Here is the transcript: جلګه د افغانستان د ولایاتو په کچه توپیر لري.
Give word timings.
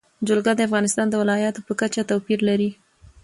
جلګه 0.27 0.51
د 0.55 0.59
افغانستان 0.67 1.05
د 1.09 1.13
ولایاتو 1.21 1.65
په 1.67 1.73
کچه 1.81 2.01
توپیر 2.09 2.39
لري. 2.49 2.69